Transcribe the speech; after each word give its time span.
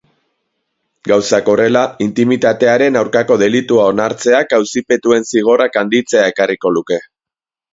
Gauzak 1.09 1.51
horrela, 1.53 1.83
intimitatearen 2.05 2.97
aurkako 3.03 3.37
delitua 3.43 3.85
onartzeak 3.91 4.57
auzipetuen 4.61 5.29
zigorrak 5.35 5.79
handitzea 5.83 6.25
ekarriko 6.35 6.75
luke. 6.79 6.99